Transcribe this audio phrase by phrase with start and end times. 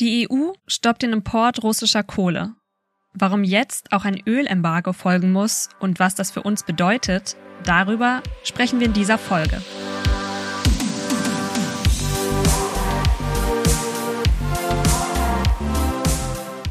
[0.00, 2.54] Die EU stoppt den Import russischer Kohle.
[3.12, 8.80] Warum jetzt auch ein Ölembargo folgen muss und was das für uns bedeutet, darüber sprechen
[8.80, 9.60] wir in dieser Folge.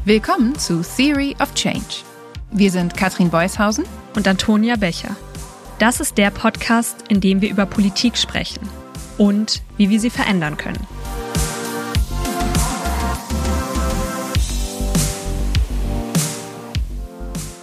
[0.04, 2.02] Willkommen zu Theory of Change.
[2.50, 3.84] Wir sind Katrin Beushausen
[4.16, 5.14] und Antonia Becher.
[5.78, 8.68] Das ist der Podcast, in dem wir über Politik sprechen
[9.18, 10.84] und wie wir sie verändern können.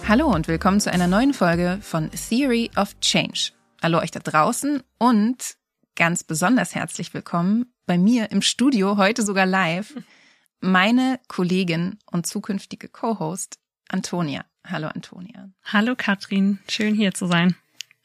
[0.08, 3.50] Hallo und willkommen zu einer neuen Folge von Theory of Change.
[3.82, 5.56] Hallo euch da draußen und
[5.96, 9.92] ganz besonders herzlich willkommen bei mir im Studio, heute sogar live,
[10.60, 13.58] meine Kollegin und zukünftige Co-Host
[13.90, 14.46] Antonia.
[14.66, 15.50] Hallo Antonia.
[15.62, 17.54] Hallo Katrin, schön hier zu sein.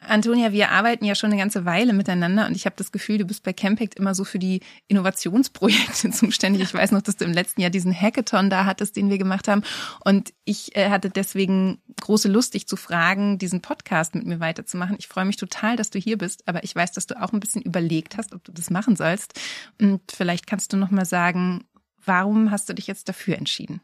[0.07, 3.25] Antonia, wir arbeiten ja schon eine ganze Weile miteinander und ich habe das Gefühl, du
[3.25, 6.61] bist bei Campact immer so für die Innovationsprojekte zuständig.
[6.61, 9.47] Ich weiß noch, dass du im letzten Jahr diesen Hackathon da hattest, den wir gemacht
[9.47, 9.63] haben.
[10.03, 14.95] Und ich äh, hatte deswegen große Lust, dich zu fragen, diesen Podcast mit mir weiterzumachen.
[14.99, 17.39] Ich freue mich total, dass du hier bist, aber ich weiß, dass du auch ein
[17.39, 19.39] bisschen überlegt hast, ob du das machen sollst.
[19.81, 21.65] Und vielleicht kannst du noch mal sagen,
[22.05, 23.81] warum hast du dich jetzt dafür entschieden?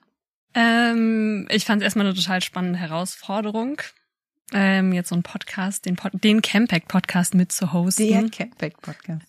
[0.53, 3.81] Ähm, ich fand es erstmal eine total spannende Herausforderung
[4.53, 8.08] ähm, jetzt so einen Podcast, den, Pod den Campact Podcast mit zu hosten.
[8.08, 9.28] Der Campact Podcast.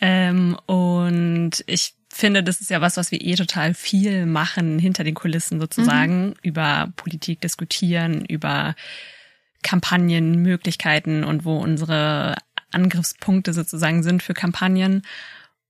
[0.00, 5.04] Ähm, und ich finde, das ist ja was, was wir eh total viel machen hinter
[5.04, 6.34] den Kulissen sozusagen, mhm.
[6.42, 8.74] über Politik diskutieren, über
[9.62, 12.36] Kampagnenmöglichkeiten und wo unsere
[12.72, 15.02] Angriffspunkte sozusagen sind für Kampagnen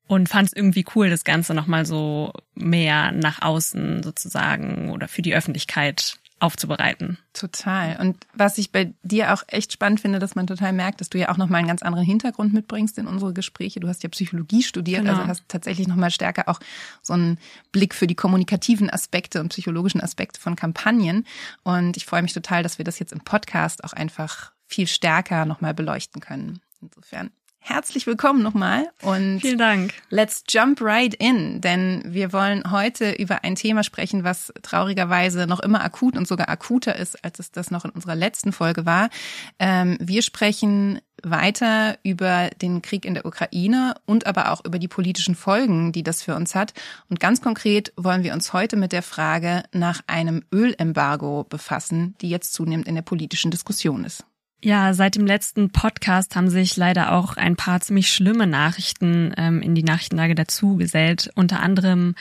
[0.06, 5.22] und fand es irgendwie cool, das Ganze nochmal so mehr nach außen sozusagen oder für
[5.22, 7.18] die Öffentlichkeit aufzubereiten.
[7.32, 7.96] Total.
[7.98, 11.18] Und was ich bei dir auch echt spannend finde, dass man total merkt, dass du
[11.18, 13.80] ja auch nochmal einen ganz anderen Hintergrund mitbringst in unsere Gespräche.
[13.80, 15.14] Du hast ja Psychologie studiert, genau.
[15.14, 16.60] also hast tatsächlich nochmal stärker auch
[17.00, 17.38] so einen
[17.72, 21.26] Blick für die kommunikativen Aspekte und psychologischen Aspekte von Kampagnen.
[21.62, 25.46] Und ich freue mich total, dass wir das jetzt im Podcast auch einfach viel stärker
[25.46, 26.60] nochmal beleuchten können.
[26.82, 27.30] Insofern
[27.68, 29.92] herzlich willkommen nochmal und vielen Dank.
[30.08, 35.60] Let's jump right in, denn wir wollen heute über ein Thema sprechen, was traurigerweise noch
[35.60, 39.10] immer akut und sogar akuter ist, als es das noch in unserer letzten Folge war.
[39.58, 44.88] Ähm, wir sprechen weiter über den Krieg in der Ukraine und aber auch über die
[44.88, 46.72] politischen Folgen, die das für uns hat.
[47.08, 52.28] Und ganz konkret wollen wir uns heute mit der Frage nach einem Ölembargo befassen, die
[52.28, 54.24] jetzt zunehmend in der politischen Diskussion ist.
[54.62, 59.62] Ja, seit dem letzten Podcast haben sich leider auch ein paar ziemlich schlimme Nachrichten ähm,
[59.62, 61.30] in die Nachrichtenlage dazu gesellt.
[61.34, 62.14] Unter anderem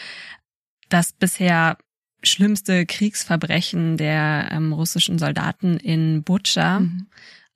[0.90, 1.78] das bisher
[2.24, 6.82] schlimmste Kriegsverbrechen der ähm, russischen Soldaten in Butscha.
[6.82, 7.08] Mhm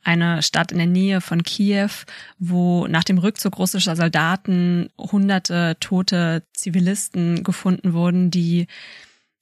[0.04, 1.90] eine Stadt in der Nähe von Kiew,
[2.38, 8.68] wo nach dem Rückzug russischer Soldaten hunderte tote Zivilisten gefunden wurden, die,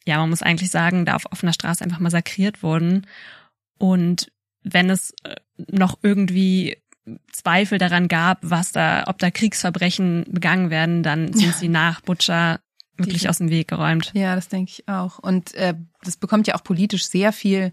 [0.05, 3.05] ja, man muss eigentlich sagen, da auf offener Straße einfach massakriert wurden.
[3.77, 4.31] Und
[4.72, 5.35] wenn es äh,
[5.69, 6.78] noch irgendwie
[7.31, 12.59] Zweifel daran gab, was da, ob da Kriegsverbrechen begangen werden, dann sind sie nach Butcher
[12.97, 14.11] wirklich Die, aus dem Weg geräumt.
[14.13, 15.19] Ja, das denke ich auch.
[15.19, 17.72] Und äh, das bekommt ja auch politisch sehr viel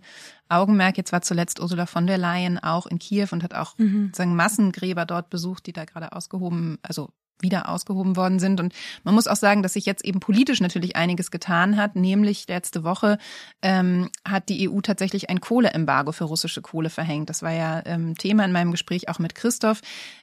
[0.49, 0.99] Augenmerk.
[0.99, 4.13] Jetzt war zuletzt Ursula von der Leyen auch in Kiew und hat auch mhm.
[4.15, 8.61] sagen Massengräber dort besucht, die da gerade ausgehoben, also wieder ausgehoben worden sind.
[8.61, 11.97] Und man muss auch sagen, dass sich jetzt eben politisch natürlich einiges getan hat.
[11.97, 13.19] Nämlich letzte Woche
[13.63, 17.31] ähm, hat die EU tatsächlich ein Kohleembargo für russische Kohle verhängt.
[17.31, 19.81] Das war ja ähm, Thema in meinem Gespräch auch mit Christoph.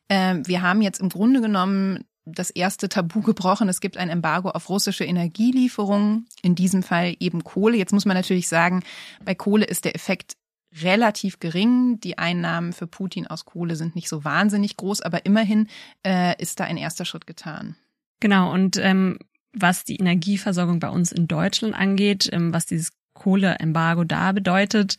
[0.10, 3.68] Ähm, wir haben jetzt im Grunde genommen das erste Tabu gebrochen.
[3.68, 7.78] Es gibt ein Embargo auf russische Energielieferungen, in diesem Fall eben Kohle.
[7.78, 8.84] Jetzt muss man natürlich sagen,
[9.26, 10.34] bei Kohle ist der Effekt
[10.82, 12.00] relativ gering.
[12.00, 15.68] Die Einnahmen für Putin aus Kohle sind nicht so wahnsinnig groß, aber immerhin
[16.06, 17.76] äh, ist da ein erster Schritt getan.
[18.20, 19.20] Genau, und ähm,
[19.54, 24.98] was die Energieversorgung bei uns in Deutschland angeht, ähm, was dieses Kohleembargo da bedeutet,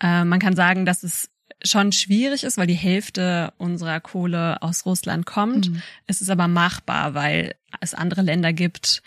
[0.00, 1.30] äh, man kann sagen, dass es
[1.64, 5.70] schon schwierig ist, weil die Hälfte unserer Kohle aus Russland kommt.
[5.70, 5.82] Mhm.
[6.06, 9.02] Es ist aber machbar, weil es andere Länder gibt,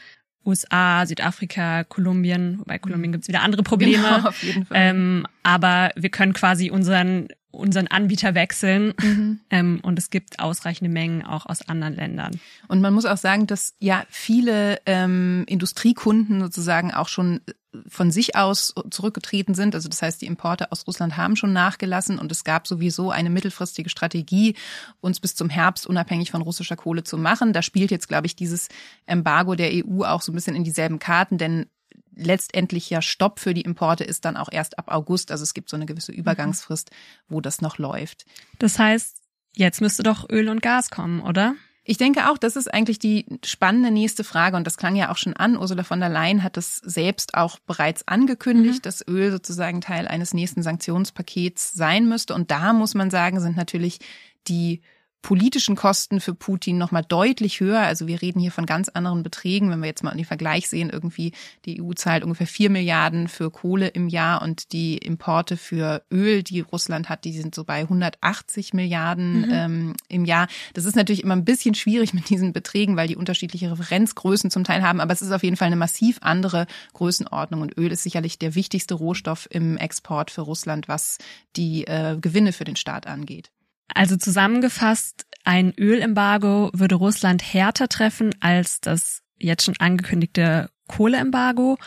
[0.46, 4.04] USA, Südafrika, Kolumbien, wobei Kolumbien gibt's wieder andere Probleme.
[4.04, 4.78] Genau, auf jeden Fall.
[4.80, 9.40] Ähm, aber wir können quasi unseren unseren Anbieter wechseln mhm.
[9.50, 12.40] ähm, und es gibt ausreichende Mengen auch aus anderen Ländern.
[12.68, 17.42] Und man muss auch sagen, dass ja viele ähm, Industriekunden sozusagen auch schon
[17.88, 19.76] von sich aus zurückgetreten sind.
[19.76, 23.30] Also das heißt, die Importe aus Russland haben schon nachgelassen und es gab sowieso eine
[23.30, 24.56] mittelfristige Strategie,
[25.00, 27.54] uns bis zum Herbst unabhängig von russischer Kohle zu machen.
[27.54, 28.68] Da spielt jetzt, glaube ich, dieses
[29.06, 31.68] Embargo der EU auch so ein bisschen in dieselben Karten, denn
[32.16, 35.32] letztendlich ja Stopp für die Importe ist dann auch erst ab August.
[35.32, 36.92] Also es gibt so eine gewisse Übergangsfrist,
[37.30, 38.26] wo das noch läuft.
[38.60, 39.18] Das heißt,
[39.56, 41.56] jetzt müsste doch Öl und Gas kommen, oder?
[41.84, 45.18] Ich denke auch, das ist eigentlich die spannende nächste Frage und das klang ja auch
[45.18, 45.58] schon an.
[45.58, 48.84] Ursula von der Leyen hat es selbst auch bereits angekündigt, mhm.
[48.84, 52.36] dass Öl sozusagen Teil eines nächsten Sanktionspakets sein müsste.
[52.36, 54.00] Und da muss man sagen, sind natürlich
[54.48, 54.82] die
[55.22, 57.82] politischen Kosten für Putin nochmal deutlich höher.
[57.82, 59.70] Also wir reden hier von ganz anderen Beträgen.
[59.70, 61.34] Wenn wir jetzt mal den Vergleich sehen, irgendwie
[61.66, 66.44] die EU zahlt ungefähr vier Milliarden für Kohle im Jahr und die Importe für Öl,
[66.44, 69.52] die Russland hat, die sind so bei 180 Milliarden mhm.
[69.52, 70.48] ähm, im Jahr.
[70.74, 74.64] Das ist natürlich immer ein bisschen schwierig mit diesen Beträgen, weil die unterschiedliche Referenzgrößen zum
[74.64, 75.00] Teil haben.
[75.00, 77.62] Aber es ist auf jeden Fall eine massiv andere Größenordnung.
[77.62, 81.20] Und Öl ist sicherlich der wichtigste Rohstoff im Export für Russland, was
[81.56, 83.52] die äh, Gewinne für den Staat angeht.
[83.94, 91.78] Also zusammengefasst, ein Ölembargo würde Russland härter treffen als das jetzt schon angekündigte Kohleembargo.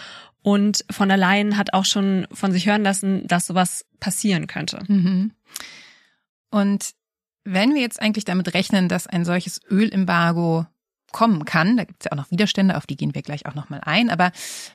[0.42, 4.80] Und von der Leyen hat auch schon von sich hören lassen, dass sowas passieren könnte.
[4.88, 5.32] Mhm.
[6.50, 6.90] Und
[7.44, 10.66] wenn wir jetzt eigentlich damit rechnen, dass ein solches Ölembargo
[11.12, 13.54] kommen kann, da gibt es ja auch noch Widerstände, auf die gehen wir gleich auch
[13.54, 14.32] nochmal ein, aber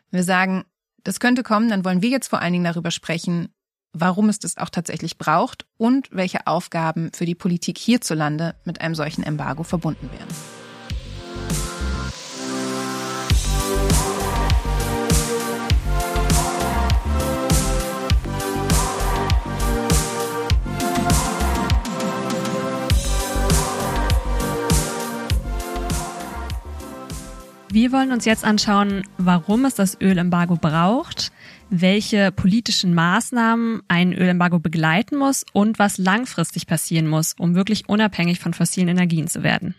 [0.10, 0.64] wir sagen,
[1.04, 3.50] das könnte kommen, dann wollen wir jetzt vor allen Dingen darüber sprechen,
[3.94, 8.96] warum es das auch tatsächlich braucht und welche Aufgaben für die Politik hierzulande mit einem
[8.96, 10.28] solchen Embargo verbunden wären.
[27.72, 31.32] Wir wollen uns jetzt anschauen, warum es das Ölembargo braucht,
[31.70, 38.40] welche politischen Maßnahmen ein Ölembargo begleiten muss und was langfristig passieren muss, um wirklich unabhängig
[38.40, 39.76] von fossilen Energien zu werden.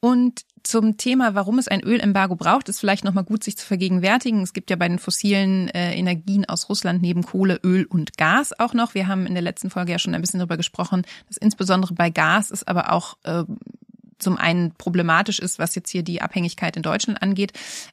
[0.00, 4.42] Und zum Thema, warum es ein Ölembargo braucht, ist vielleicht nochmal gut, sich zu vergegenwärtigen.
[4.42, 8.58] Es gibt ja bei den fossilen äh, Energien aus Russland neben Kohle, Öl und Gas
[8.58, 8.94] auch noch.
[8.94, 12.10] Wir haben in der letzten Folge ja schon ein bisschen darüber gesprochen, dass insbesondere bei
[12.10, 13.44] Gas es aber auch äh,
[14.18, 17.52] zum einen problematisch ist, was jetzt hier die Abhängigkeit in Deutschland angeht.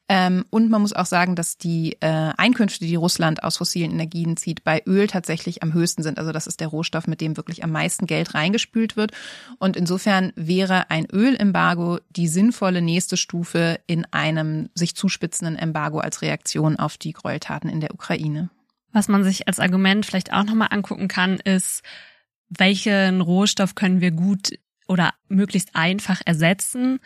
[0.10, 4.38] Ähm, und man muss auch sagen, dass die äh, Einkünfte, die Russland aus fossilen Energien
[4.38, 6.18] zieht, bei Öl tatsächlich am höchsten sind.
[6.18, 9.12] Also das ist der Rohstoff, mit dem wirklich am meisten Geld reingespült wird.
[9.60, 16.22] Und insofern wäre ein Ölembargo die sinnvolle nächste Stufe in einem sich zuspitzenden Embargo als
[16.22, 18.50] Reaktion auf die Gräueltaten in der Ukraine.
[18.92, 21.84] Was man sich als Argument vielleicht auch nochmal angucken kann, ist,
[22.50, 24.58] welchen Rohstoff können wir gut
[24.88, 27.00] oder möglichst einfach ersetzen.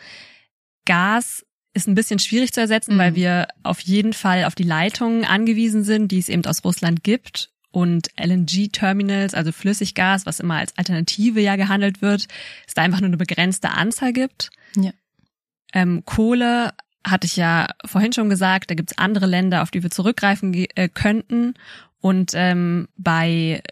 [0.84, 2.98] Gas ist ein bisschen schwierig zu ersetzen, mhm.
[2.98, 7.04] weil wir auf jeden Fall auf die Leitungen angewiesen sind, die es eben aus Russland
[7.04, 7.50] gibt.
[7.72, 12.26] Und LNG-Terminals, also Flüssiggas, was immer als Alternative ja gehandelt wird,
[12.66, 14.50] es da einfach nur eine begrenzte Anzahl gibt.
[14.74, 14.90] Ja.
[15.72, 16.72] Ähm, Kohle
[17.04, 20.52] hatte ich ja vorhin schon gesagt, da gibt es andere Länder, auf die wir zurückgreifen
[20.52, 21.54] äh, könnten.
[22.00, 23.62] Und ähm, bei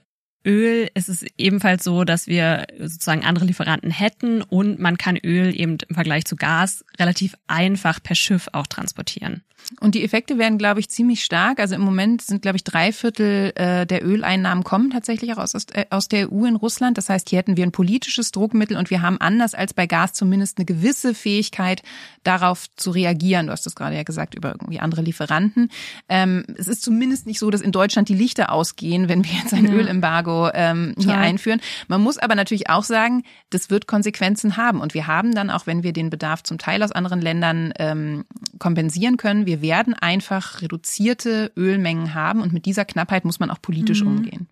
[0.49, 5.55] Öl ist es ebenfalls so, dass wir sozusagen andere Lieferanten hätten und man kann Öl
[5.55, 9.43] eben im Vergleich zu Gas relativ einfach per Schiff auch transportieren.
[9.81, 11.61] Und die Effekte werden, glaube ich, ziemlich stark.
[11.61, 15.53] Also im Moment sind, glaube ich, drei Viertel äh, der Öleinnahmen kommen tatsächlich auch aus,
[15.55, 16.97] äh, aus der EU in Russland.
[16.97, 20.15] Das heißt, hier hätten wir ein politisches Druckmittel und wir haben anders als bei Gas
[20.15, 21.83] zumindest eine gewisse Fähigkeit,
[22.25, 23.47] darauf zu reagieren.
[23.47, 25.71] Du hast das gerade ja gesagt über irgendwie andere Lieferanten.
[26.09, 29.53] Ähm, es ist zumindest nicht so, dass in Deutschland die Lichter ausgehen, wenn wir jetzt
[29.53, 29.73] ein ja.
[29.73, 31.61] Ölembargo ähm, hier einführen.
[31.89, 34.81] Man muss aber natürlich auch sagen, das wird Konsequenzen haben.
[34.81, 38.25] Und wir haben dann, auch wenn wir den Bedarf zum Teil aus anderen Ländern ähm,
[38.59, 43.61] kompensieren können, wir werden einfach reduzierte Ölmengen haben und mit dieser Knappheit muss man auch
[43.61, 44.09] politisch mhm.
[44.09, 44.49] umgehen.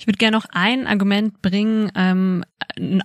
[0.00, 2.42] Ich würde gerne noch ein Argument bringen, ähm,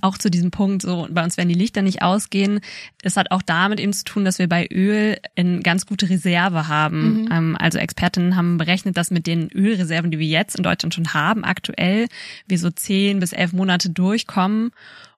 [0.01, 2.61] auch zu diesem Punkt, so bei uns werden die Lichter nicht ausgehen.
[3.03, 6.69] Es hat auch damit eben zu tun, dass wir bei Öl eine ganz gute Reserve
[6.69, 7.23] haben.
[7.23, 7.29] Mhm.
[7.33, 11.13] Ähm, also Expertinnen haben berechnet, dass mit den Ölreserven, die wir jetzt in Deutschland schon
[11.13, 12.07] haben, aktuell
[12.47, 14.71] wir so zehn bis elf Monate durchkommen.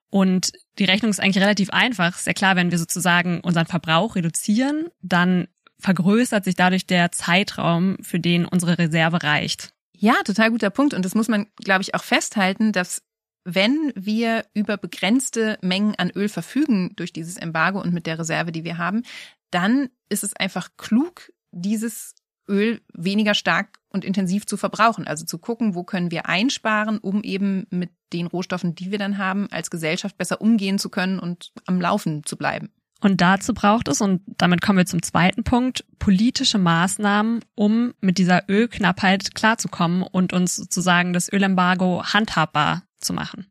[0.10, 2.16] Und die Rechnung ist eigentlich relativ einfach.
[2.16, 7.98] Ist ja klar, wenn wir sozusagen unseren Verbrauch reduzieren, dann vergrößert sich dadurch der Zeitraum,
[8.02, 9.77] für den unsere Reserve reicht.
[10.00, 10.94] Ja, total guter Punkt.
[10.94, 13.02] Und das muss man, glaube ich, auch festhalten, dass
[13.44, 18.52] wenn wir über begrenzte Mengen an Öl verfügen durch dieses Embargo und mit der Reserve,
[18.52, 19.04] die wir haben,
[19.52, 22.14] dann ist es einfach klug, dieses
[22.48, 25.08] Öl weniger stark und intensiv zu verbrauchen.
[25.08, 29.18] Also zu gucken, wo können wir einsparen, um eben mit den Rohstoffen, die wir dann
[29.18, 32.72] haben, als Gesellschaft besser umgehen zu können und am Laufen zu bleiben.
[33.00, 38.18] Und dazu braucht es, und damit kommen wir zum zweiten Punkt, politische Maßnahmen, um mit
[38.18, 43.48] dieser Ölknappheit klarzukommen und uns sozusagen das Ölembargo handhabbar zu machen.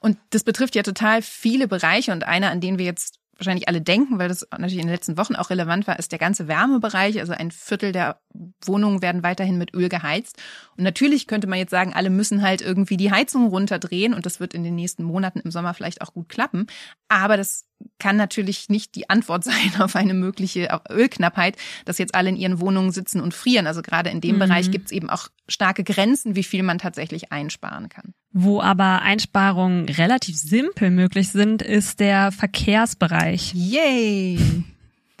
[0.00, 3.80] Und das betrifft ja total viele Bereiche und einer, an den wir jetzt wahrscheinlich alle
[3.80, 7.18] denken, weil das natürlich in den letzten Wochen auch relevant war, ist der ganze Wärmebereich.
[7.20, 8.20] Also ein Viertel der
[8.64, 10.40] Wohnungen werden weiterhin mit Öl geheizt.
[10.76, 14.40] Und natürlich könnte man jetzt sagen, alle müssen halt irgendwie die Heizung runterdrehen und das
[14.40, 16.66] wird in den nächsten Monaten im Sommer vielleicht auch gut klappen.
[17.08, 17.66] Aber das
[17.98, 22.60] kann natürlich nicht die Antwort sein auf eine mögliche Ölknappheit, dass jetzt alle in ihren
[22.60, 23.66] Wohnungen sitzen und frieren.
[23.66, 24.40] Also gerade in dem mhm.
[24.40, 28.14] Bereich gibt es eben auch starke Grenzen, wie viel man tatsächlich einsparen kann.
[28.32, 33.52] Wo aber Einsparungen relativ simpel möglich sind, ist der Verkehrsbereich.
[33.54, 34.38] Yay!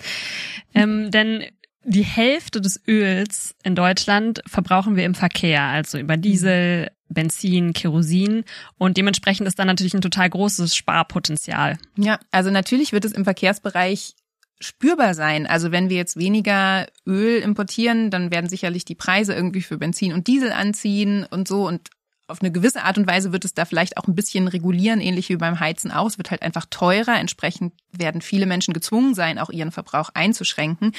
[0.74, 1.44] ähm, denn
[1.84, 8.44] die Hälfte des Öls in Deutschland verbrauchen wir im Verkehr, also über Diesel, Benzin, Kerosin
[8.78, 11.78] und dementsprechend ist da natürlich ein total großes Sparpotenzial.
[11.96, 14.14] Ja, also natürlich wird es im Verkehrsbereich
[14.60, 15.46] spürbar sein.
[15.46, 20.12] Also wenn wir jetzt weniger Öl importieren, dann werden sicherlich die Preise irgendwie für Benzin
[20.12, 21.90] und Diesel anziehen und so und
[22.28, 25.28] auf eine gewisse Art und Weise wird es da vielleicht auch ein bisschen regulieren, ähnlich
[25.28, 26.06] wie beim Heizen auch.
[26.06, 27.18] Es wird halt einfach teurer.
[27.18, 30.92] Entsprechend werden viele Menschen gezwungen sein, auch ihren Verbrauch einzuschränken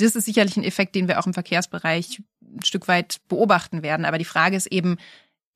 [0.00, 4.04] das ist sicherlich ein Effekt, den wir auch im Verkehrsbereich ein Stück weit beobachten werden.
[4.04, 4.96] Aber die Frage ist eben,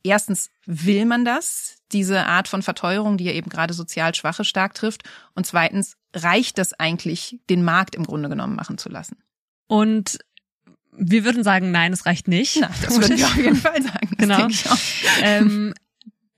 [0.03, 4.75] erstens, will man das, diese Art von Verteuerung, die ja eben gerade sozial Schwache stark
[4.75, 5.03] trifft?
[5.35, 9.17] Und zweitens, reicht das eigentlich, den Markt im Grunde genommen machen zu lassen?
[9.69, 10.19] Und
[10.93, 12.59] wir würden sagen, nein, es reicht nicht.
[12.61, 14.11] Na, das würden wir auf jeden Fall sagen.
[14.19, 14.49] genau.
[15.23, 15.75] Ähm,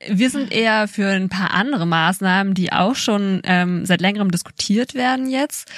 [0.07, 4.95] wir sind eher für ein paar andere Maßnahmen, die auch schon ähm, seit längerem diskutiert
[4.95, 5.71] werden jetzt.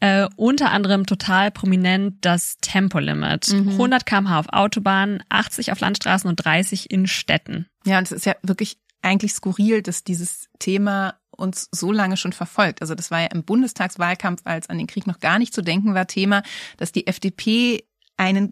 [0.00, 3.52] Äh, unter anderem total prominent das Tempolimit.
[3.52, 3.72] Mhm.
[3.72, 7.66] 100 km/h auf Autobahnen, 80 auf Landstraßen und 30 in Städten.
[7.84, 12.32] Ja, und es ist ja wirklich eigentlich skurril, dass dieses Thema uns so lange schon
[12.32, 12.82] verfolgt.
[12.82, 15.94] Also das war ja im Bundestagswahlkampf, als an den Krieg noch gar nicht zu denken
[15.94, 16.42] war, Thema,
[16.76, 17.84] dass die FDP
[18.16, 18.50] einen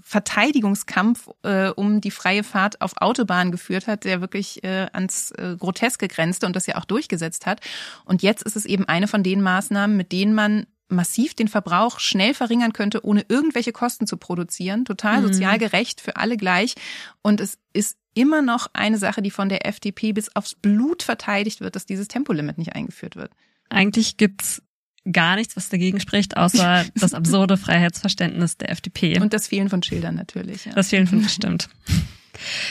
[0.00, 5.56] Verteidigungskampf äh, um die freie Fahrt auf Autobahnen geführt hat, der wirklich äh, ans äh,
[5.58, 7.60] Groteske grenzte und das ja auch durchgesetzt hat.
[8.04, 11.98] Und jetzt ist es eben eine von den Maßnahmen, mit denen man massiv den Verbrauch
[11.98, 14.84] schnell verringern könnte, ohne irgendwelche Kosten zu produzieren.
[14.84, 15.26] Total mhm.
[15.26, 16.74] sozial gerecht für alle gleich.
[17.22, 21.60] Und es ist immer noch eine Sache, die von der FDP bis aufs Blut verteidigt
[21.60, 23.32] wird, dass dieses Tempolimit nicht eingeführt wird.
[23.70, 24.62] Eigentlich gibt's
[25.10, 29.20] gar nichts, was dagegen spricht, außer das absurde Freiheitsverständnis der FDP.
[29.20, 30.64] Und das Fehlen von Schildern natürlich.
[30.66, 30.72] Ja.
[30.72, 31.68] Das Fehlen von, stimmt.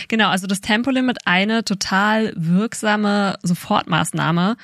[0.08, 4.58] Genau, also das Tempolimit eine total wirksame Sofortmaßnahme.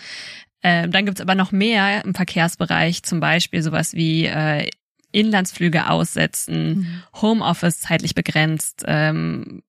[0.62, 4.70] Ähm, dann gibt's aber noch mehr im Verkehrsbereich, zum Beispiel sowas wie äh,
[5.12, 7.04] Inlandsflüge aussetzen, mhm.
[7.22, 9.64] Homeoffice zeitlich begrenzt, ähm,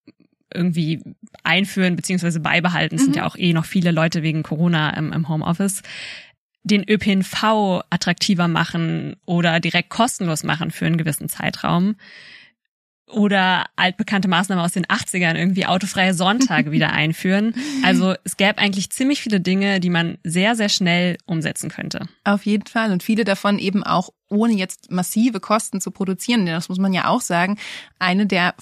[0.52, 1.00] irgendwie
[1.44, 2.96] einführen beziehungsweise beibehalten.
[2.96, 3.04] Es mhm.
[3.06, 5.82] sind ja auch eh noch viele Leute wegen Corona im, im Homeoffice
[6.62, 11.96] den ÖPNV attraktiver machen oder direkt kostenlos machen für einen gewissen Zeitraum
[13.12, 17.54] oder altbekannte Maßnahmen aus den 80ern, irgendwie autofreie Sonntage wieder einführen.
[17.82, 22.08] Also es gäbe eigentlich ziemlich viele Dinge, die man sehr, sehr schnell umsetzen könnte.
[22.24, 22.92] Auf jeden Fall.
[22.92, 26.46] Und viele davon eben auch ohne jetzt massive Kosten zu produzieren.
[26.46, 27.58] Denn das muss man ja auch sagen.
[27.98, 28.54] Eine der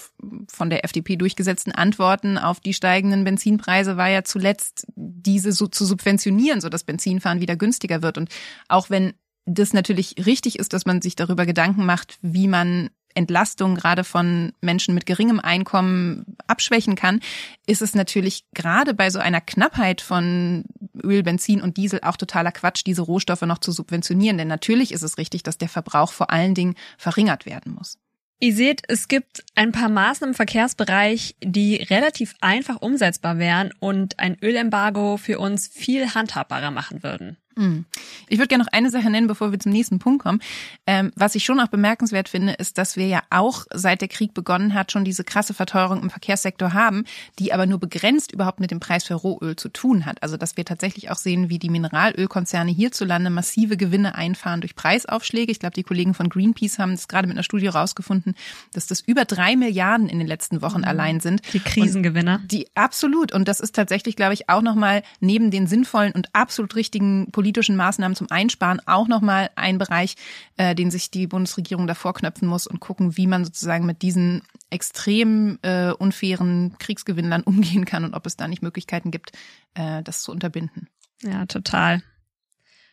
[0.48, 5.84] von der FDP durchgesetzten Antworten auf die steigenden Benzinpreise war ja zuletzt, diese so zu
[5.84, 8.18] subventionieren, so dass Benzinfahren wieder günstiger wird.
[8.18, 8.30] Und
[8.68, 9.12] auch wenn
[9.44, 14.52] das natürlich richtig ist, dass man sich darüber Gedanken macht, wie man Entlastung gerade von
[14.60, 17.20] Menschen mit geringem Einkommen abschwächen kann,
[17.66, 20.64] ist es natürlich gerade bei so einer Knappheit von
[21.02, 24.38] Öl, Benzin und Diesel auch totaler Quatsch, diese Rohstoffe noch zu subventionieren.
[24.38, 27.98] Denn natürlich ist es richtig, dass der Verbrauch vor allen Dingen verringert werden muss.
[28.40, 34.20] Ihr seht, es gibt ein paar Maßnahmen im Verkehrsbereich, die relativ einfach umsetzbar wären und
[34.20, 37.36] ein Ölembargo für uns viel handhabbarer machen würden.
[37.58, 37.86] Hm.
[38.28, 40.40] Ich würde gerne noch eine Sache nennen, bevor wir zum nächsten Punkt kommen.
[40.86, 44.32] Ähm, was ich schon auch bemerkenswert finde, ist, dass wir ja auch seit der Krieg
[44.32, 47.04] begonnen hat, schon diese krasse Verteuerung im Verkehrssektor haben,
[47.40, 50.22] die aber nur begrenzt überhaupt mit dem Preis für Rohöl zu tun hat.
[50.22, 55.50] Also dass wir tatsächlich auch sehen, wie die Mineralölkonzerne hierzulande massive Gewinne einfahren durch Preisaufschläge.
[55.50, 58.36] Ich glaube, die Kollegen von Greenpeace haben es gerade mit einer Studie rausgefunden,
[58.72, 60.84] dass das über drei Milliarden in den letzten Wochen mhm.
[60.84, 61.42] allein sind.
[61.52, 62.38] Die Krisengewinner.
[62.42, 63.32] Und die absolut.
[63.32, 67.47] Und das ist tatsächlich, glaube ich, auch nochmal neben den sinnvollen und absolut richtigen politischen
[67.48, 70.16] politischen Maßnahmen zum Einsparen auch nochmal ein Bereich,
[70.58, 74.42] äh, den sich die Bundesregierung davor knöpfen muss und gucken, wie man sozusagen mit diesen
[74.68, 79.32] extrem äh, unfairen Kriegsgewinnern umgehen kann und ob es da nicht Möglichkeiten gibt,
[79.72, 80.88] äh, das zu unterbinden.
[81.22, 82.02] Ja, total.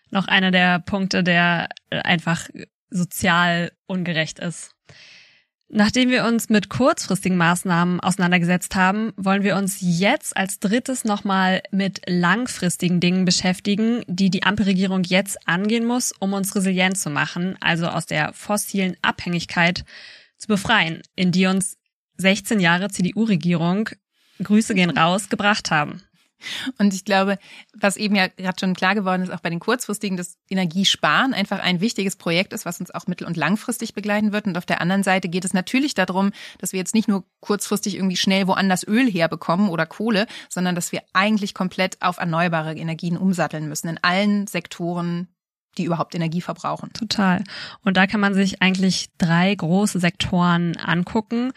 [0.09, 2.47] Noch einer der Punkte, der einfach
[2.89, 4.73] sozial ungerecht ist.
[5.67, 11.63] Nachdem wir uns mit kurzfristigen Maßnahmen auseinandergesetzt haben, wollen wir uns jetzt als drittes nochmal
[11.71, 17.57] mit langfristigen Dingen beschäftigen, die die Ampelregierung jetzt angehen muss, um uns resilient zu machen,
[17.61, 19.85] also aus der fossilen Abhängigkeit
[20.37, 21.77] zu befreien, in die uns
[22.17, 23.89] 16 Jahre CDU-Regierung,
[24.43, 26.03] Grüße gehen raus, gebracht haben.
[26.77, 27.37] Und ich glaube,
[27.73, 31.59] was eben ja gerade schon klar geworden ist, auch bei den kurzfristigen, dass Energiesparen einfach
[31.59, 34.47] ein wichtiges Projekt ist, was uns auch mittel- und langfristig begleiten wird.
[34.47, 37.95] Und auf der anderen Seite geht es natürlich darum, dass wir jetzt nicht nur kurzfristig
[37.95, 43.17] irgendwie schnell woanders Öl herbekommen oder Kohle, sondern dass wir eigentlich komplett auf erneuerbare Energien
[43.17, 45.27] umsatteln müssen in allen Sektoren
[45.77, 46.91] die überhaupt Energie verbrauchen.
[46.93, 47.43] Total.
[47.83, 51.51] Und da kann man sich eigentlich drei große Sektoren angucken.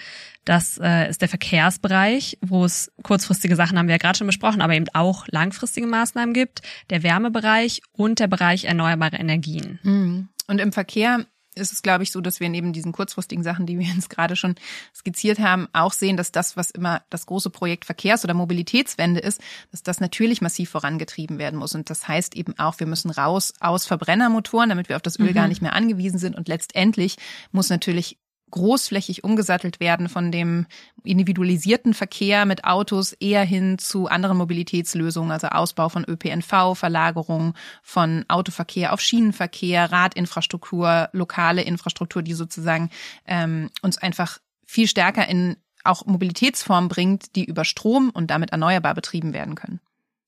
[0.44, 4.62] Das äh, ist der Verkehrsbereich, wo es kurzfristige Sachen haben wir ja gerade schon besprochen,
[4.62, 6.62] aber eben auch langfristige Maßnahmen gibt.
[6.90, 9.78] Der Wärmebereich und der Bereich erneuerbare Energien.
[9.82, 10.28] Mhm.
[10.46, 11.26] Und im Verkehr
[11.58, 14.36] ist es, glaube ich, so, dass wir neben diesen kurzfristigen Sachen, die wir jetzt gerade
[14.36, 14.54] schon
[14.94, 19.40] skizziert haben, auch sehen, dass das, was immer das große Projekt Verkehrs- oder Mobilitätswende ist,
[19.70, 21.74] dass das natürlich massiv vorangetrieben werden muss.
[21.74, 25.30] Und das heißt eben auch, wir müssen raus aus Verbrennermotoren, damit wir auf das Öl
[25.30, 25.34] mhm.
[25.34, 26.36] gar nicht mehr angewiesen sind.
[26.36, 27.16] Und letztendlich
[27.52, 28.18] muss natürlich
[28.50, 30.66] großflächig umgesattelt werden von dem
[31.04, 38.24] individualisierten Verkehr mit Autos eher hin zu anderen Mobilitätslösungen, also Ausbau von ÖPNV, Verlagerung von
[38.28, 42.90] Autoverkehr auf Schienenverkehr, Radinfrastruktur, lokale Infrastruktur, die sozusagen
[43.26, 48.94] ähm, uns einfach viel stärker in auch Mobilitätsformen bringt, die über Strom und damit erneuerbar
[48.94, 49.80] betrieben werden können.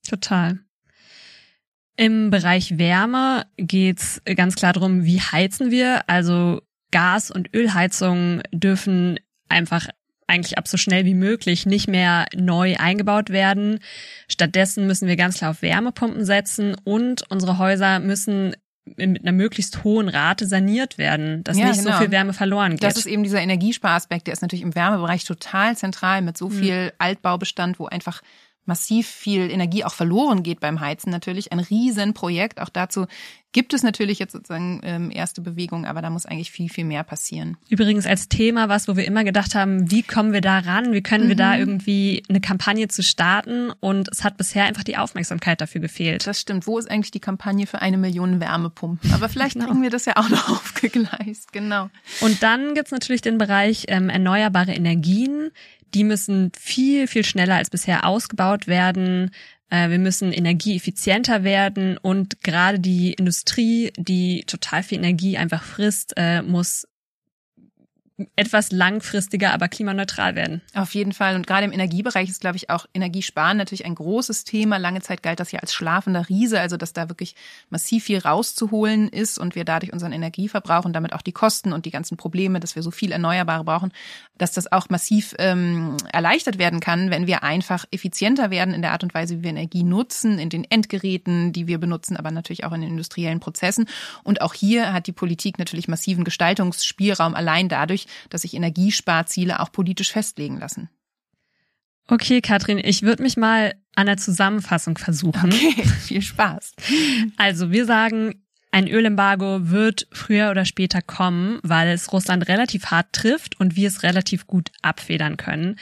[0.08, 0.58] Total.
[1.96, 6.08] Im Bereich Wärme geht's ganz klar darum, wie heizen wir.
[6.08, 9.18] Also Gas- und Ölheizungen dürfen
[9.48, 9.88] einfach
[10.26, 13.80] eigentlich ab so schnell wie möglich nicht mehr neu eingebaut werden.
[14.28, 18.54] Stattdessen müssen wir ganz klar auf Wärmepumpen setzen und unsere Häuser müssen
[18.96, 21.92] mit einer möglichst hohen Rate saniert werden, dass ja, nicht genau.
[21.92, 22.82] so viel Wärme verloren geht.
[22.82, 26.58] Das ist eben dieser Energiesparaspekt, der ist natürlich im Wärmebereich total zentral mit so hm.
[26.58, 26.90] viel mhm.
[26.98, 28.22] Altbaubestand, wo einfach
[28.70, 31.10] massiv viel Energie auch verloren geht beim Heizen.
[31.10, 32.60] Natürlich ein Riesenprojekt.
[32.60, 33.06] Auch dazu
[33.50, 37.02] gibt es natürlich jetzt sozusagen ähm, erste Bewegungen, aber da muss eigentlich viel, viel mehr
[37.02, 37.56] passieren.
[37.68, 40.92] Übrigens als Thema was, wo wir immer gedacht haben, wie kommen wir da ran?
[40.92, 41.28] Wie können mhm.
[41.30, 41.58] wir da mhm.
[41.58, 43.72] irgendwie eine Kampagne zu starten?
[43.80, 46.24] Und es hat bisher einfach die Aufmerksamkeit dafür gefehlt.
[46.28, 46.68] Das stimmt.
[46.68, 49.12] Wo ist eigentlich die Kampagne für eine Million Wärmepumpen?
[49.12, 49.66] Aber vielleicht genau.
[49.66, 51.52] kriegen wir das ja auch noch aufgegleist.
[51.52, 51.90] Genau.
[52.20, 55.50] Und dann gibt's natürlich den Bereich ähm, erneuerbare Energien
[55.94, 59.30] die müssen viel, viel schneller als bisher ausgebaut werden.
[59.70, 66.14] Äh, wir müssen energieeffizienter werden und gerade die Industrie, die total viel Energie einfach frisst,
[66.16, 66.86] äh, muss
[68.36, 70.62] etwas langfristiger, aber klimaneutral werden.
[70.74, 71.36] Auf jeden Fall.
[71.36, 74.78] Und gerade im Energiebereich ist, glaube ich, auch Energiesparen natürlich ein großes Thema.
[74.78, 77.34] Lange Zeit galt das ja als schlafender Riese, also dass da wirklich
[77.70, 81.86] massiv viel rauszuholen ist und wir dadurch unseren Energieverbrauch und damit auch die Kosten und
[81.86, 83.92] die ganzen Probleme, dass wir so viel Erneuerbare brauchen,
[84.38, 88.92] dass das auch massiv ähm, erleichtert werden kann, wenn wir einfach effizienter werden in der
[88.92, 92.64] Art und Weise, wie wir Energie nutzen, in den Endgeräten, die wir benutzen, aber natürlich
[92.64, 93.86] auch in den industriellen Prozessen.
[94.24, 99.72] Und auch hier hat die Politik natürlich massiven Gestaltungsspielraum allein dadurch, dass sich Energiesparziele auch
[99.72, 100.88] politisch festlegen lassen.
[102.08, 105.52] Okay, Katrin, ich würde mich mal an der Zusammenfassung versuchen.
[105.52, 106.74] Okay, viel Spaß.
[107.36, 108.42] Also, wir sagen,
[108.72, 113.88] ein Ölembargo wird früher oder später kommen, weil es Russland relativ hart trifft und wir
[113.88, 115.76] es relativ gut abfedern können.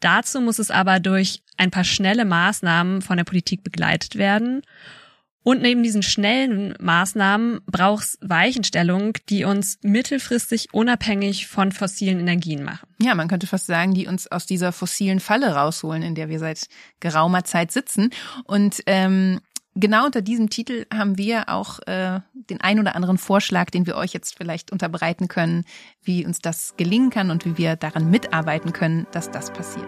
[0.00, 4.62] Dazu muss es aber durch ein paar schnelle Maßnahmen von der Politik begleitet werden.
[5.46, 12.64] Und neben diesen schnellen Maßnahmen braucht es Weichenstellung, die uns mittelfristig unabhängig von fossilen Energien
[12.64, 12.88] machen.
[13.00, 16.40] Ja, man könnte fast sagen, die uns aus dieser fossilen Falle rausholen, in der wir
[16.40, 16.66] seit
[16.98, 18.10] geraumer Zeit sitzen.
[18.42, 19.38] Und ähm,
[19.76, 23.94] genau unter diesem Titel haben wir auch äh, den ein oder anderen Vorschlag, den wir
[23.94, 25.62] euch jetzt vielleicht unterbreiten können,
[26.02, 29.86] wie uns das gelingen kann und wie wir daran mitarbeiten können, dass das passiert.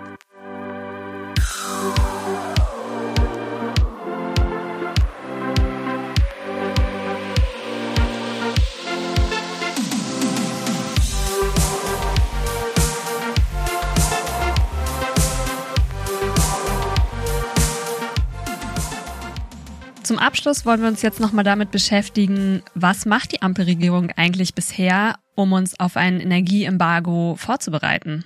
[20.09, 25.19] Zum Abschluss wollen wir uns jetzt nochmal damit beschäftigen, was macht die Ampelregierung eigentlich bisher,
[25.35, 28.25] um uns auf ein Energieembargo vorzubereiten?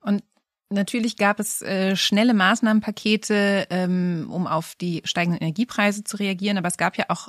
[0.00, 0.22] Und
[0.70, 6.68] Natürlich gab es äh, schnelle Maßnahmenpakete, ähm, um auf die steigenden Energiepreise zu reagieren, aber
[6.68, 7.28] es gab ja auch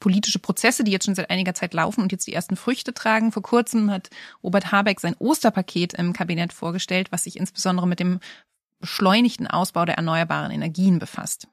[0.00, 3.30] politische Prozesse, die jetzt schon seit einiger Zeit laufen und jetzt die ersten Früchte tragen.
[3.30, 4.10] Vor kurzem hat
[4.42, 8.18] Robert Habeck sein Osterpaket im Kabinett vorgestellt, was sich insbesondere mit dem
[8.80, 11.46] beschleunigten Ausbau der erneuerbaren Energien befasst.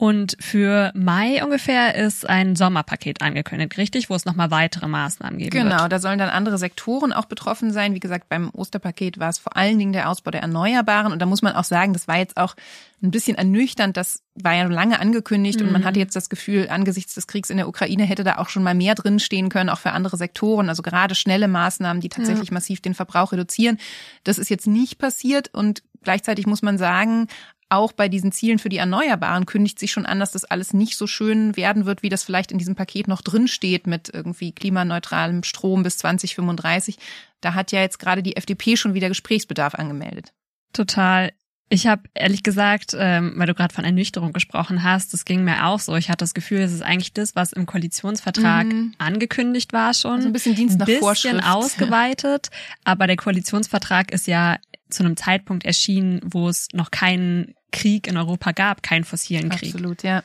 [0.00, 5.50] Und für Mai ungefähr ist ein Sommerpaket angekündigt, richtig, wo es nochmal weitere Maßnahmen geben
[5.50, 5.76] genau, wird.
[5.76, 7.92] Genau, da sollen dann andere Sektoren auch betroffen sein.
[7.92, 11.12] Wie gesagt, beim Osterpaket war es vor allen Dingen der Ausbau der Erneuerbaren.
[11.12, 12.56] Und da muss man auch sagen, das war jetzt auch
[13.02, 13.94] ein bisschen ernüchternd.
[13.94, 15.66] Das war ja lange angekündigt mhm.
[15.66, 15.84] und man mhm.
[15.84, 18.74] hatte jetzt das Gefühl, angesichts des Kriegs in der Ukraine hätte da auch schon mal
[18.74, 20.70] mehr drinstehen können, auch für andere Sektoren.
[20.70, 22.54] Also gerade schnelle Maßnahmen, die tatsächlich ja.
[22.54, 23.76] massiv den Verbrauch reduzieren.
[24.24, 27.26] Das ist jetzt nicht passiert und gleichzeitig muss man sagen,
[27.70, 30.96] auch bei diesen Zielen für die Erneuerbaren kündigt sich schon an, dass das alles nicht
[30.96, 34.52] so schön werden wird, wie das vielleicht in diesem Paket noch drin steht mit irgendwie
[34.52, 36.98] klimaneutralem Strom bis 2035.
[37.40, 40.32] Da hat ja jetzt gerade die FDP schon wieder Gesprächsbedarf angemeldet.
[40.72, 41.32] Total.
[41.72, 45.66] Ich habe ehrlich gesagt, ähm, weil du gerade von Ernüchterung gesprochen hast, das ging mir
[45.66, 45.94] auch so.
[45.94, 48.94] Ich hatte das Gefühl, es ist eigentlich das, was im Koalitionsvertrag mhm.
[48.98, 50.16] angekündigt war schon.
[50.16, 51.44] Also ein bisschen Dienst nach ein bisschen Vorschrift.
[51.44, 52.50] ausgeweitet.
[52.84, 54.56] Aber der Koalitionsvertrag ist ja
[54.90, 59.74] zu einem Zeitpunkt erschienen, wo es noch keinen Krieg in Europa gab, keinen fossilen Krieg.
[59.74, 60.22] Absolut, ja.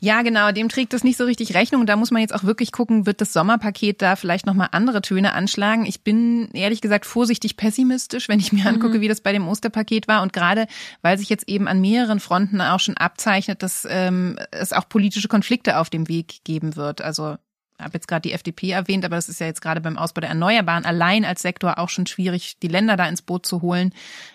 [0.00, 1.84] Ja, genau, dem trägt das nicht so richtig Rechnung.
[1.84, 5.32] Da muss man jetzt auch wirklich gucken, wird das Sommerpaket da vielleicht nochmal andere Töne
[5.32, 5.86] anschlagen.
[5.86, 8.76] Ich bin ehrlich gesagt vorsichtig pessimistisch, wenn ich mir mhm.
[8.76, 10.22] angucke, wie das bei dem Osterpaket war.
[10.22, 10.68] Und gerade,
[11.02, 15.26] weil sich jetzt eben an mehreren Fronten auch schon abzeichnet, dass ähm, es auch politische
[15.28, 17.00] Konflikte auf dem Weg geben wird.
[17.00, 17.36] Also
[17.78, 20.30] habe jetzt gerade die FDP erwähnt, aber das ist ja jetzt gerade beim Ausbau der
[20.30, 23.92] Erneuerbaren allein als Sektor auch schon schwierig, die Länder da ins Boot zu holen.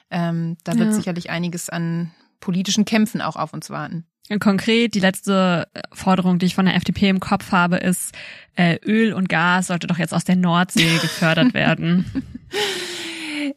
[0.09, 0.93] Ähm, da wird ja.
[0.93, 4.05] sicherlich einiges an politischen Kämpfen auch auf uns warten.
[4.39, 8.15] Konkret, die letzte Forderung, die ich von der FDP im Kopf habe, ist,
[8.55, 12.05] äh, Öl und Gas sollte doch jetzt aus der Nordsee gefördert werden.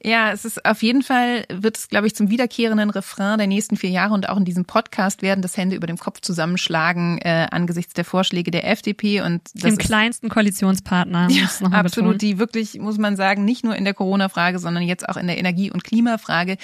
[0.03, 3.77] Ja, es ist auf jeden Fall, wird es, glaube ich, zum wiederkehrenden Refrain der nächsten
[3.77, 7.47] vier Jahre und auch in diesem Podcast werden das Hände über dem Kopf zusammenschlagen äh,
[7.51, 11.29] angesichts der Vorschläge der FDP und dem kleinsten Koalitionspartner.
[11.31, 12.19] Ja, absolut, betonen.
[12.19, 15.39] die wirklich, muss man sagen, nicht nur in der Corona-Frage, sondern jetzt auch in der
[15.39, 16.57] Energie- und Klimafrage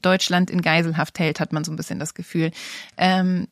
[0.00, 2.50] Deutschland in Geiselhaft hält, hat man so ein bisschen das Gefühl.
[2.96, 3.48] Ähm,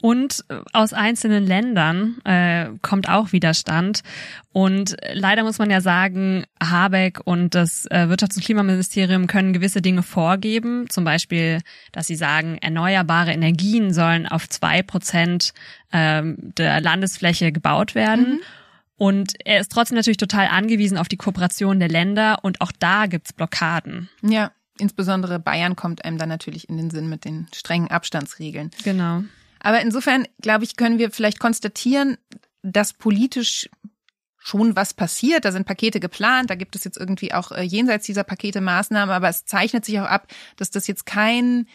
[0.00, 4.02] und äh, aus einzelnen Ländern äh, kommt auch Widerstand.
[4.52, 9.82] Und leider muss man ja sagen, Habeck und das äh, Wirtschafts- und Klimaministerium können gewisse
[9.82, 10.88] Dinge vorgeben.
[10.88, 11.60] Zum Beispiel,
[11.92, 15.52] dass sie sagen, erneuerbare Energien sollen auf zwei Prozent
[15.92, 18.34] ähm, der Landesfläche gebaut werden.
[18.34, 18.40] Mhm.
[18.96, 22.38] Und er ist trotzdem natürlich total angewiesen auf die Kooperation der Länder.
[22.42, 24.08] Und auch da gibt's Blockaden.
[24.22, 28.70] Ja, insbesondere Bayern kommt einem dann natürlich in den Sinn mit den strengen Abstandsregeln.
[28.82, 29.22] Genau.
[29.60, 32.16] Aber insofern, glaube ich, können wir vielleicht konstatieren,
[32.62, 33.68] dass politisch
[34.38, 35.44] schon was passiert.
[35.44, 39.14] Da sind Pakete geplant, da gibt es jetzt irgendwie auch äh, jenseits dieser Pakete Maßnahmen,
[39.14, 41.66] aber es zeichnet sich auch ab, dass das jetzt kein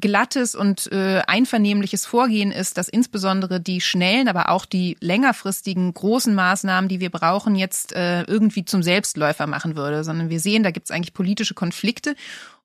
[0.00, 6.34] glattes und äh, einvernehmliches Vorgehen ist, dass insbesondere die schnellen, aber auch die längerfristigen großen
[6.34, 10.70] Maßnahmen, die wir brauchen, jetzt äh, irgendwie zum Selbstläufer machen würde, sondern wir sehen, da
[10.70, 12.14] gibt es eigentlich politische Konflikte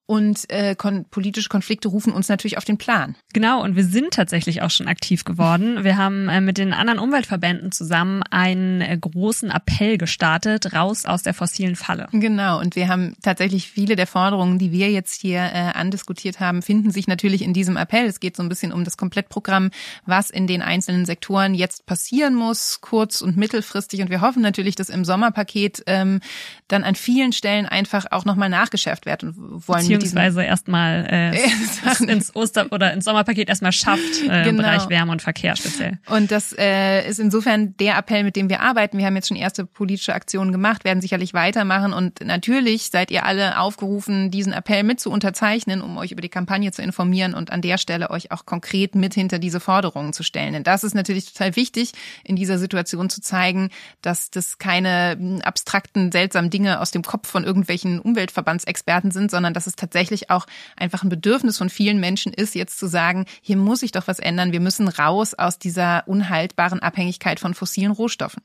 [0.08, 3.16] und äh, kon politische Konflikte rufen uns natürlich auf den Plan.
[3.34, 5.84] Genau, und wir sind tatsächlich auch schon aktiv geworden.
[5.84, 11.24] Wir haben äh, mit den anderen Umweltverbänden zusammen einen äh, großen Appell gestartet, raus aus
[11.24, 12.08] der fossilen Falle.
[12.14, 16.62] Genau, und wir haben tatsächlich viele der Forderungen, die wir jetzt hier äh, andiskutiert haben,
[16.62, 18.06] finden sich natürlich in diesem Appell.
[18.06, 19.72] Es geht so ein bisschen um das Komplettprogramm,
[20.06, 24.02] was in den einzelnen Sektoren jetzt passieren muss, kurz- und mittelfristig.
[24.02, 26.22] Und wir hoffen natürlich, dass im Sommerpaket ähm,
[26.70, 32.36] dann an vielen Stellen einfach auch nochmal nachgeschärft wird und wollen beziehungsweise erstmal äh, ins
[32.36, 34.50] Oster- oder ins Sommerpaket erstmal schafft äh, genau.
[34.50, 36.00] im Bereich Wärme und Verkehr speziell.
[36.08, 38.98] Und das äh, ist insofern der Appell, mit dem wir arbeiten.
[38.98, 43.26] Wir haben jetzt schon erste politische Aktionen gemacht, werden sicherlich weitermachen und natürlich seid ihr
[43.26, 47.52] alle aufgerufen, diesen Appell mit zu unterzeichnen, um euch über die Kampagne zu informieren und
[47.52, 50.54] an der Stelle euch auch konkret mit hinter diese Forderungen zu stellen.
[50.54, 51.92] Denn das ist natürlich total wichtig,
[52.24, 53.70] in dieser Situation zu zeigen,
[54.02, 59.54] dass das keine hm, abstrakten, seltsamen Dinge aus dem Kopf von irgendwelchen Umweltverbandsexperten sind, sondern
[59.54, 59.87] dass es tatsächlich
[60.30, 60.46] auch
[60.76, 64.20] einfach ein Bedürfnis von vielen Menschen ist, jetzt zu sagen, hier muss sich doch was
[64.20, 64.52] ändern.
[64.52, 68.44] Wir müssen raus aus dieser unhaltbaren Abhängigkeit von fossilen Rohstoffen.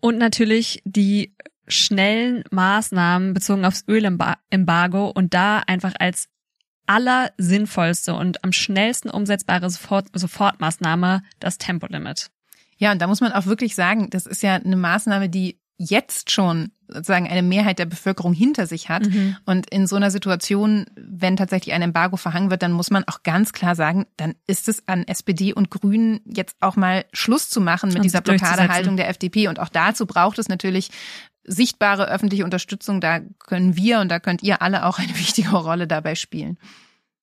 [0.00, 1.34] Und natürlich die
[1.66, 6.28] schnellen Maßnahmen bezogen aufs Ölembargo und da einfach als
[6.86, 12.30] allersinnvollste und am schnellsten umsetzbare Sofort Sofortmaßnahme das Tempolimit.
[12.78, 16.30] Ja, und da muss man auch wirklich sagen, das ist ja eine Maßnahme, die jetzt
[16.30, 19.06] schon sozusagen eine Mehrheit der Bevölkerung hinter sich hat.
[19.06, 19.36] Mhm.
[19.44, 23.22] Und in so einer Situation, wenn tatsächlich ein Embargo verhangen wird, dann muss man auch
[23.22, 27.60] ganz klar sagen, dann ist es an SPD und Grünen jetzt auch mal Schluss zu
[27.60, 29.48] machen mit und dieser Blockadehaltung der FDP.
[29.48, 30.90] Und auch dazu braucht es natürlich
[31.44, 33.00] sichtbare öffentliche Unterstützung.
[33.00, 36.58] Da können wir und da könnt ihr alle auch eine wichtige Rolle dabei spielen.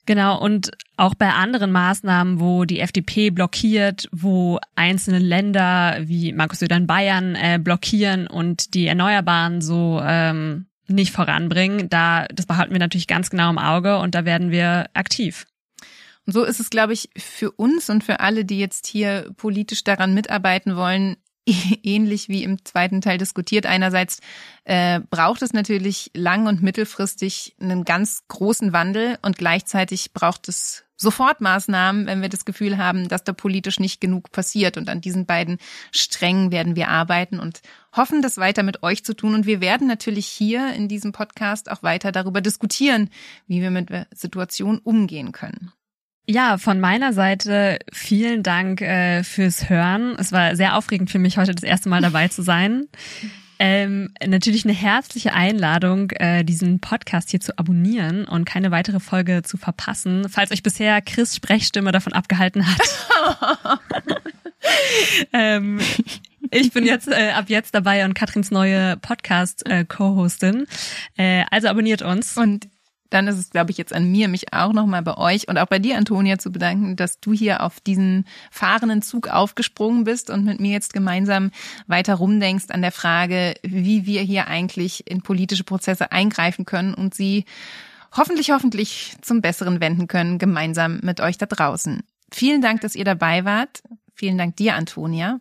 [0.06, 6.60] Genau, und auch bei anderen Maßnahmen, wo die FDP blockiert, wo einzelne Länder wie Markus
[6.60, 12.74] Söder in Bayern äh, blockieren und die Erneuerbaren so ähm, nicht voranbringen, da das behalten
[12.74, 15.48] wir natürlich ganz genau im Auge und da werden wir aktiv.
[16.28, 19.84] Und so ist es, glaube ich, für uns und für alle, die jetzt hier politisch
[19.84, 21.18] daran mitarbeiten wollen,
[21.84, 23.66] ähnlich wie im zweiten Teil diskutiert.
[23.66, 24.20] Einerseits
[24.64, 30.86] äh, braucht es natürlich lang- und mittelfristig einen ganz großen Wandel und gleichzeitig braucht es
[30.98, 34.78] Sofortmaßnahmen, wenn wir das Gefühl haben, dass da politisch nicht genug passiert.
[34.78, 35.58] Und an diesen beiden
[35.92, 37.62] Strängen werden wir arbeiten und
[37.94, 39.36] hoffen, das weiter mit euch zu tun.
[39.36, 43.10] Und wir werden natürlich hier in diesem Podcast auch weiter darüber diskutieren,
[43.48, 45.74] wie wir mit der Situation umgehen können.
[46.28, 50.16] Ja, von meiner Seite vielen Dank äh, fürs Hören.
[50.18, 52.88] Es war sehr aufregend für mich, heute das erste Mal dabei zu sein.
[53.58, 59.44] Ähm, natürlich eine herzliche Einladung, äh, diesen Podcast hier zu abonnieren und keine weitere Folge
[59.44, 62.82] zu verpassen, falls euch bisher Chris Sprechstimme davon abgehalten hat.
[65.32, 65.80] ähm,
[66.52, 70.68] ich bin jetzt äh, ab jetzt dabei und Katrins neue Podcast-Co-Hostin.
[71.16, 72.38] Äh, also abonniert uns.
[72.38, 72.68] Und
[73.10, 75.68] dann ist es, glaube ich, jetzt an mir, mich auch nochmal bei euch und auch
[75.68, 80.44] bei dir, Antonia, zu bedanken, dass du hier auf diesen fahrenden Zug aufgesprungen bist und
[80.44, 81.52] mit mir jetzt gemeinsam
[81.88, 87.14] weiter rumdenkst an der Frage, wie wir hier eigentlich in politische Prozesse eingreifen können und
[87.14, 87.46] sie
[88.16, 92.02] hoffentlich, hoffentlich zum Besseren wenden können, gemeinsam mit euch da draußen.
[92.32, 93.84] Vielen Dank, dass ihr dabei wart.
[94.14, 95.40] Vielen Dank dir, Antonia.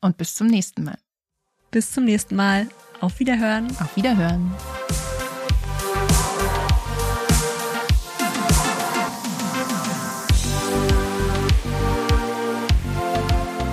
[0.00, 0.98] Und bis zum nächsten Mal.
[1.70, 2.68] Bis zum nächsten Mal.
[3.00, 3.68] Auf Wiederhören.
[3.80, 4.52] Auf Wiederhören.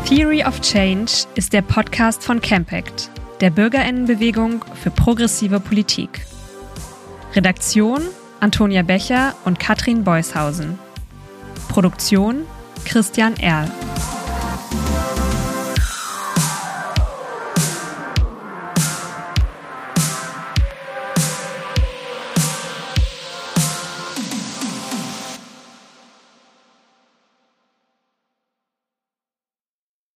[0.09, 6.25] Theory of Change ist der Podcast von Campact, der Bürgerinnenbewegung für progressive Politik.
[7.35, 8.01] Redaktion
[8.39, 10.79] Antonia Becher und Katrin Beushausen.
[11.67, 12.47] Produktion
[12.85, 13.69] Christian Erl.